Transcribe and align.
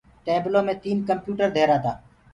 ٽيبلو 0.25 0.59
مي 0.67 0.73
تين 0.83 0.97
ڪمپيوٽر 1.09 1.47
ڌيرآ 1.55 1.77
تآ 1.83 1.91